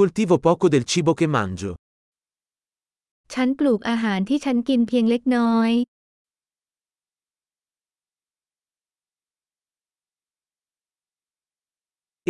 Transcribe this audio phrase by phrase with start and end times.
[0.00, 1.72] coltivo poco del cibo che mangio.
[3.34, 5.70] ฉันปลูกอาหารที่ฉันกินเพียงเล็กน้อย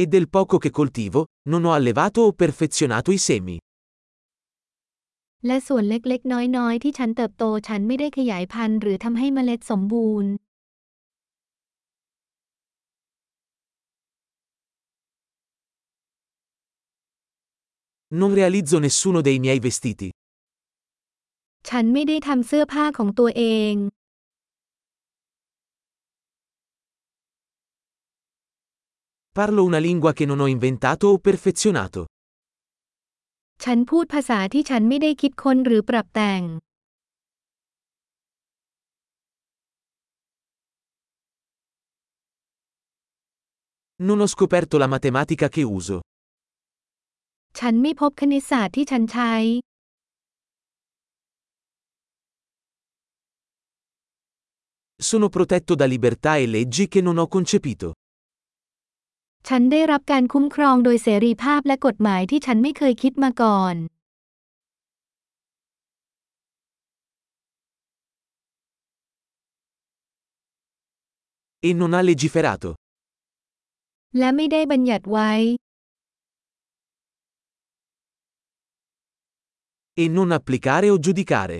[0.00, 1.18] E del poco che coltivo,
[1.50, 3.56] non ho allevato o perfezionato i semi.
[5.46, 10.30] และส่วนเล็กๆ น้อยๆ ที่ฉันเติบโตฉันไม่ได้ขยายพันธุ์หรือทำให้เมล็ดสมบูรณ์
[18.19, 20.09] Non realizzo nessuno dei miei vestiti.
[21.69, 23.73] ฉันไม่ได้ทำเสื้อผ้าของตัวเอง
[29.37, 32.01] Parlo una lingua che non ho inventato o perfezionato.
[33.63, 36.41] ฉันพูดภาษาที่ฉันไม่ได้คิดค้นหรือปรับแต่ง
[44.07, 45.97] Non ho scoperto la matematica che uso.
[47.58, 49.34] ฉันไม่พบคณิตศาสตร์ที่ฉันใช้
[55.08, 57.88] Sono protetto da libertà e leggi che non ho concepito.
[59.48, 63.74] ฉันได้รับการคุ้มครองโดยเสรีภาพและกฎหมายที่ฉันไม่เคยคิดมาก่อน
[71.68, 72.70] E non ha legiferato.
[74.18, 75.32] และไม่ได้บัญญัติไว้
[80.03, 81.57] E non applicare o giudicare.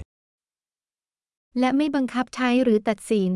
[1.60, 3.34] และไม่บังคับใช้หรือตัดสิน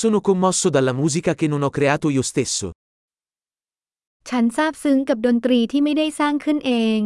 [0.00, 2.66] Sono commosso dalla musica che non ho creato io stesso.
[4.28, 7.00] ฉันซาบซึ้งกับดนตรีที่ไม่ได้สร้างขึ้นเอง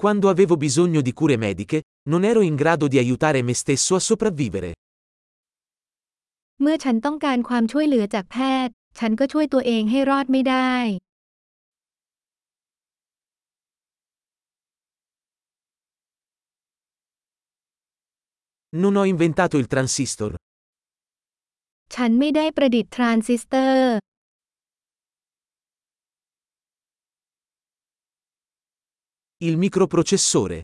[0.00, 1.78] Quando avevo bisogno di cure mediche,
[2.10, 4.70] non ero in grado di aiutare me stesso a sopravvivere.
[6.65, 10.75] เมื่อฉันต้องการความช่วยเหลือจากแพทย์ ฉันก็ช่วยตัวเองให้รอดไม่ได้
[18.81, 20.31] Non ho inventato il transistor.
[21.95, 23.93] ฉันไม่ได้ประดิษฐ์ทรานซิสเตอร์
[29.47, 30.57] Il microprocessore.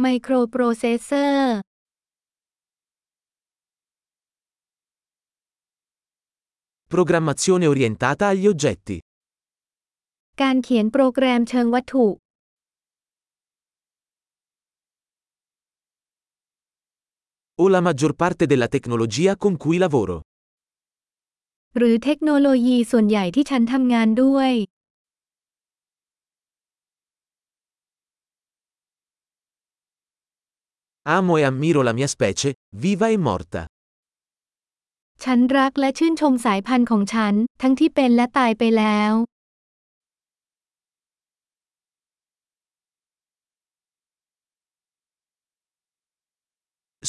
[0.00, 1.39] ไมโครโปรเซสเซอร์
[6.93, 8.97] Programmazione orientata agli oggetti.
[10.41, 12.05] การเขียนโปรแกรมเชิงวัตถุ
[17.63, 20.17] O la maggior parte della tecnologia con cui lavoro.
[21.77, 24.51] หรือเทคโนโลยีส่วนใหญ่ที่ฉันทำงานด้วย
[31.17, 32.49] Amo e ammiro la mia specie,
[32.83, 33.61] viva e morta.
[35.24, 39.12] ฉันรักและชื่นชมสายพันธุ์ของฉัน ทั้งที่เป็นและตายไปแล้ว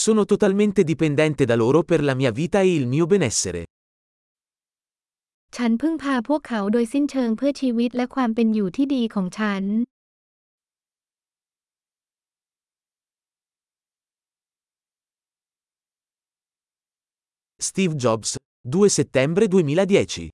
[0.04, 3.62] Sono totalmente dipendente da loro per la mia vita e il mio benessere.
[5.58, 9.64] ฉันพึ่งพาพวกเขาโดยสิ้นเชิงเพื่อชีวิตและความเป็นอยู่ที่ดีของฉัน
[17.62, 20.32] Steve Jobs, 2 settembre 2010.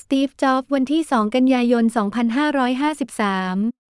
[0.00, 3.81] Steve Jobs วันที่ 2 กันยายน 2553